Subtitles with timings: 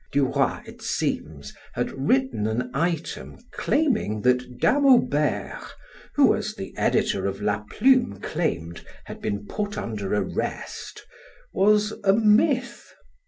[0.11, 5.61] Duroy, it seems, had written an item claiming that Dame Aubert
[6.15, 11.05] who, as the editor of "La Plume," claimed, had been put under arrest,
[11.53, 12.95] was a myth.